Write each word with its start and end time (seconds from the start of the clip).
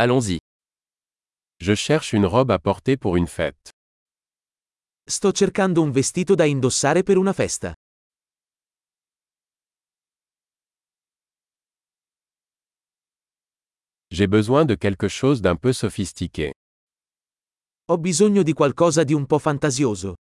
Allons-y. 0.00 0.38
Je 1.58 1.74
cherche 1.74 2.12
une 2.12 2.24
robe 2.24 2.52
à 2.52 2.60
porter 2.60 2.96
pour 2.96 3.16
une 3.16 3.26
fête. 3.26 3.72
Sto 5.10 5.32
cercando 5.34 5.82
un 5.82 5.90
vestito 5.90 6.36
da 6.36 6.44
indossare 6.44 7.02
per 7.02 7.16
una 7.16 7.32
festa. 7.32 7.74
J'ai 14.12 14.28
besoin 14.28 14.64
de 14.64 14.76
quelque 14.76 15.08
chose 15.08 15.40
d'un 15.40 15.56
peu 15.56 15.72
sophistiqué. 15.72 16.52
Ho 17.90 17.98
bisogno 17.98 18.44
di 18.44 18.52
qualcosa 18.52 19.02
di 19.02 19.14
un 19.14 19.26
po' 19.26 19.40
fantasioso. 19.40 20.14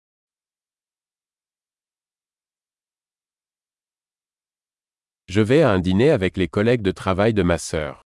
Je 5.27 5.41
vais 5.41 5.63
à 5.63 5.71
un 5.71 5.79
dîner 5.79 6.11
avec 6.11 6.37
les 6.37 6.47
collègues 6.47 6.81
de 6.81 6.91
travail 6.91 7.33
de 7.33 7.43
ma 7.43 7.57
sœur. 7.57 8.04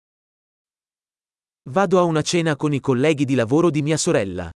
Vado 1.69 1.99
a 1.99 2.05
una 2.05 2.23
cena 2.23 2.55
con 2.55 2.73
i 2.73 2.79
colleghi 2.79 3.25
di 3.25 3.35
lavoro 3.35 3.71
di 3.71 3.83
mia 3.83 3.97
sorella. 3.97 4.53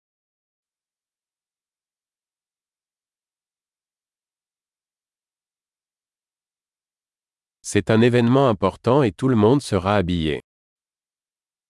C'est 7.62 7.90
un 7.90 8.02
événement 8.02 8.50
important 8.50 9.04
et 9.04 9.14
tout 9.14 9.30
le 9.30 9.38
monde 9.38 9.62
sera 9.62 9.96
habillé. 9.96 10.42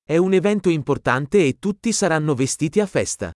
È 0.03 0.17
un 0.17 0.33
evento 0.33 0.69
importante 0.69 1.45
e 1.45 1.59
tutti 1.59 1.93
saranno 1.93 2.33
vestiti 2.33 2.79
a 2.79 2.87
festa. 2.87 3.31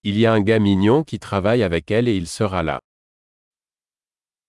Il 0.00 0.16
y 0.16 0.24
a 0.24 0.32
un 0.32 0.42
gars 0.42 0.60
mignon 0.60 1.04
qui 1.04 1.18
travaille 1.18 1.62
avec 1.62 1.90
elle 1.90 2.08
et 2.08 2.16
il 2.16 2.26
sera 2.26 2.62
là. 2.62 2.80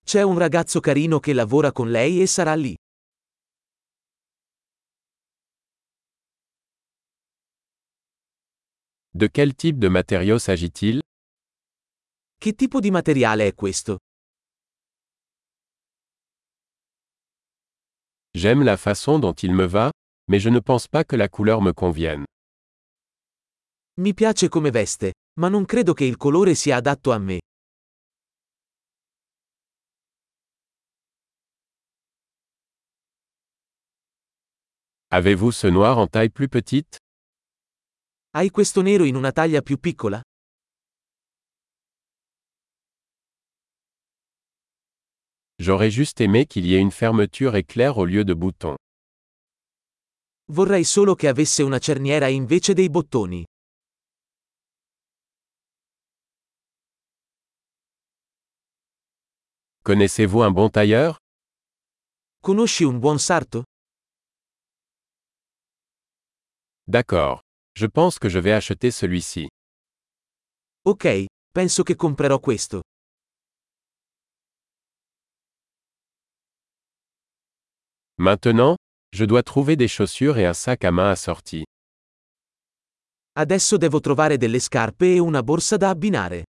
C'è 0.05 0.21
un 0.21 0.37
ragazzo 0.37 0.79
carino 0.79 1.19
che 1.19 1.33
lavora 1.33 1.71
con 1.71 1.89
lei 1.89 2.21
e 2.21 2.27
sarà 2.27 2.53
lì. 2.55 2.75
De 9.15 9.29
quel 9.31 9.55
type 9.55 9.77
de 9.77 9.89
matériau 9.89 10.37
s'agit-il 10.37 10.99
Che 12.37 12.53
tipo 12.53 12.79
di 12.79 12.91
materiale 12.91 13.47
è 13.47 13.53
questo? 13.53 13.97
J'aime 18.35 18.63
la 18.63 18.75
façon 18.77 19.19
dont 19.19 19.41
il 19.43 19.53
me 19.53 19.67
va, 19.67 19.91
mais 20.27 20.39
je 20.39 20.49
ne 20.49 20.59
pense 20.59 20.87
pas 20.87 21.05
que 21.05 21.15
la 21.15 21.29
couleur 21.29 21.61
me 21.61 21.71
convienne. 21.73 22.25
Mi 24.01 24.13
piace 24.13 24.49
come 24.49 24.71
veste, 24.71 25.13
ma 25.39 25.47
non 25.49 25.65
credo 25.65 25.93
che 25.93 26.03
il 26.05 26.17
colore 26.17 26.55
sia 26.55 26.75
adatto 26.75 27.11
a 27.11 27.19
me. 27.19 27.39
Avez-vous 35.15 35.51
ce 35.51 35.67
noir 35.67 35.99
en 35.99 36.07
taille 36.07 36.31
plus 36.31 36.49
petite? 36.49 36.97
Hai 38.31 38.49
questo 38.49 38.81
nero 38.81 39.03
in 39.03 39.13
una 39.13 39.31
taglia 39.31 39.61
più 39.61 39.77
piccola? 39.77 40.19
J'aurais 45.59 45.91
juste 45.91 46.19
aimé 46.19 46.47
qu'il 46.47 46.65
y 46.65 46.73
ait 46.73 46.79
une 46.79 46.89
fermeture 46.89 47.55
éclair 47.55 47.99
au 47.99 48.05
lieu 48.05 48.23
de 48.25 48.33
boutons. 48.33 48.75
Vorrei 50.51 50.83
solo 50.83 51.13
che 51.13 51.27
avesse 51.27 51.61
una 51.61 51.77
cerniera 51.77 52.27
invece 52.27 52.73
dei 52.73 52.89
bottoni. 52.89 53.45
Connaissez-vous 59.83 60.41
un 60.41 60.51
bon 60.51 60.69
tailleur? 60.71 61.17
Conosci 62.41 62.83
un 62.83 62.97
buon 62.97 63.19
sarto? 63.19 63.65
D'accord. 66.87 67.41
Je 67.75 67.85
pense 67.87 68.19
que 68.19 68.27
je 68.29 68.39
vais 68.39 68.51
acheter 68.51 68.91
celui-ci. 68.91 69.47
Ok, 70.85 71.25
penso 71.53 71.83
che 71.83 71.95
comprerò 71.95 72.39
questo. 72.39 72.81
Maintenant, 78.17 78.75
je 79.11 79.25
dois 79.25 79.43
trouver 79.43 79.75
des 79.75 79.87
chaussures 79.87 80.37
et 80.37 80.45
un 80.45 80.53
sac 80.53 80.83
à 80.83 80.91
main 80.91 81.09
assorti. 81.09 81.63
Adesso 83.39 83.77
devo 83.77 83.99
trovare 83.99 84.37
delle 84.37 84.59
scarpe 84.59 85.15
e 85.15 85.19
una 85.19 85.41
borsa 85.41 85.77
da 85.77 85.89
abbinare. 85.89 86.43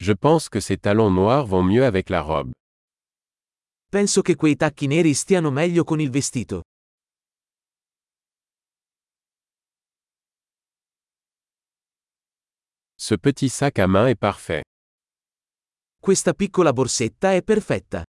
Je 0.00 0.12
pense 0.12 0.48
que 0.48 0.60
ces 0.60 0.76
talons 0.78 1.10
noirs 1.10 1.46
vont 1.46 1.62
mieux 1.62 1.84
avec 1.84 2.10
la 2.10 2.20
robe. 2.20 2.52
Penso 3.92 4.22
che 4.22 4.36
quei 4.36 4.56
tacchi 4.56 4.86
neri 4.86 5.12
stiano 5.12 5.50
meglio 5.50 5.84
con 5.84 6.00
il 6.00 6.08
vestito. 6.08 6.62
Ce 12.96 13.18
petit 13.18 13.50
sac 13.50 13.78
à 13.78 13.86
main 13.86 14.08
est 14.08 14.16
parfait. 14.18 14.62
Questa 16.00 16.32
piccola 16.32 16.72
borsetta 16.72 17.34
è 17.34 17.42
perfetta. 17.42 18.02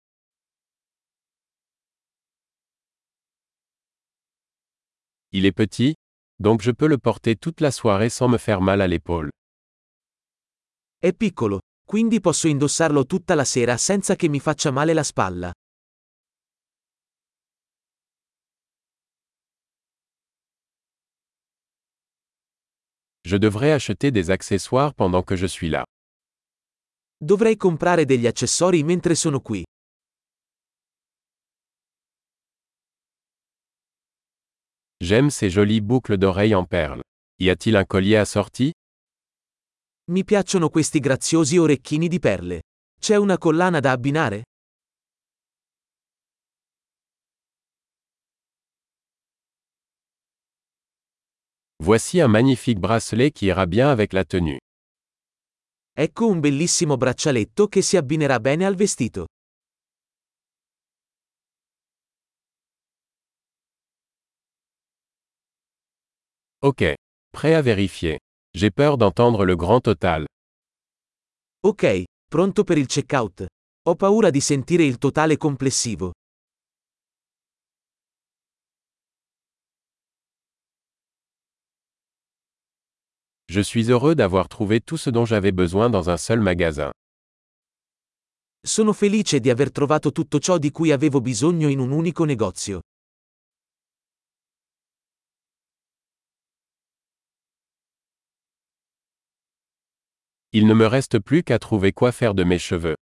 Il 5.32 5.44
est 5.44 5.52
petit, 5.52 5.92
donc 6.38 6.62
je 6.62 6.72
peux 6.72 6.88
le 6.88 6.96
porter 6.96 7.36
toute 7.36 7.60
la 7.60 7.70
soirée 7.70 8.08
sans 8.08 8.30
me 8.30 8.38
faire 8.38 8.62
mal 8.62 8.80
à 8.80 8.86
l'épaule. 8.86 9.28
È 10.98 11.12
piccolo, 11.12 11.58
quindi 11.84 12.20
posso 12.20 12.48
indossarlo 12.48 13.04
tutta 13.04 13.34
la 13.34 13.44
sera 13.44 13.76
senza 13.76 14.16
che 14.16 14.30
mi 14.30 14.40
faccia 14.40 14.70
male 14.70 14.94
la 14.94 15.02
spalla. 15.02 15.52
Je 23.26 23.38
devrais 23.38 23.72
acheter 23.72 24.10
des 24.10 24.30
accessoires 24.30 24.92
pendant 24.94 25.22
que 25.22 25.34
je 25.34 25.46
suis 25.46 25.70
là. 25.70 25.84
Dovrei 27.18 27.56
comprare 27.56 28.04
degli 28.04 28.26
accessori 28.26 28.82
mentre 28.84 29.14
sono 29.14 29.40
qui. 29.40 29.64
J'aime 35.02 35.30
ces 35.30 35.48
jolies 35.50 35.80
boucles 35.80 36.18
d'oreilles 36.18 36.54
en 36.54 36.64
perles. 36.66 37.02
Y 37.38 37.48
a-t-il 37.48 37.76
un 37.76 37.84
collier 37.84 38.16
assorti 38.18 38.72
Mi 40.10 40.24
piacciono 40.24 40.68
questi 40.68 41.00
graziosi 41.00 41.56
orecchini 41.56 42.08
di 42.08 42.18
perle. 42.18 42.62
C'è 43.00 43.16
una 43.16 43.38
collana 43.38 43.80
da 43.80 43.92
abbinare? 43.92 44.42
Voici 51.84 52.18
un 52.18 52.28
magnifique 52.28 52.78
bracelet 52.80 53.30
qui 53.30 53.44
ira 53.48 53.66
bien 53.66 53.90
avec 53.90 54.14
la 54.14 54.24
tenue. 54.24 54.58
Ecco 55.92 56.26
un 56.26 56.40
bellissimo 56.40 56.96
braccialetto 56.96 57.68
che 57.68 57.82
si 57.82 57.98
abbinerà 57.98 58.40
bene 58.40 58.64
al 58.64 58.74
vestito. 58.74 59.26
Ok. 66.60 66.94
Prêt 67.30 67.54
à 67.54 67.60
vérifier. 67.60 68.18
J'ai 68.56 68.70
peur 68.70 68.96
d'entendre 68.96 69.44
le 69.44 69.54
grand 69.54 69.82
total. 69.82 70.24
Ok, 71.66 72.04
pronto 72.30 72.64
per 72.64 72.78
il 72.78 72.86
checkout. 72.86 73.44
Ho 73.88 73.94
paura 73.94 74.30
di 74.30 74.40
sentire 74.40 74.84
il 74.84 74.96
totale 74.96 75.36
complessivo. 75.36 76.12
Je 83.48 83.60
suis 83.60 83.90
heureux 83.90 84.14
d'avoir 84.14 84.48
trouvé 84.48 84.80
tout 84.80 84.96
ce 84.96 85.10
dont 85.10 85.26
j'avais 85.26 85.52
besoin 85.52 85.90
dans 85.90 86.08
un 86.08 86.16
seul 86.16 86.40
magasin. 86.40 86.90
Sono 88.66 88.94
felice 88.94 89.38
di 89.38 89.50
aver 89.50 89.70
trovato 89.70 90.12
tutto 90.12 90.38
ciò 90.38 90.56
di 90.56 90.70
cui 90.70 90.90
avevo 90.90 91.20
bisogno 91.20 91.68
in 91.68 91.78
un 91.78 91.90
unico 91.90 92.24
negozio. 92.24 92.80
Il 100.52 100.64
ne 100.64 100.72
me 100.72 100.86
reste 100.88 101.20
plus 101.20 101.42
qu'à 101.42 101.58
trouver 101.58 101.92
quoi 101.92 102.12
faire 102.12 102.32
de 102.32 102.44
mes 102.44 102.58
cheveux. 102.58 102.94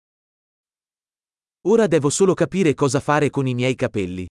Ora 1.69 1.87
devo 1.87 2.11
solo 2.11 2.35
capire 2.35 2.75
cosa 2.75 2.99
fare 2.99 3.31
con 3.31 3.47
i 3.47 3.55
miei 3.55 3.77
capelli. 3.77 4.27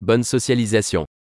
Bonne 0.00 0.22
socialisation. 0.22 1.08